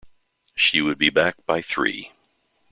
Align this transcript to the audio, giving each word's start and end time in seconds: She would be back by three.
She 0.55 0.81
would 0.81 0.97
be 0.97 1.11
back 1.11 1.35
by 1.45 1.61
three. 1.61 2.11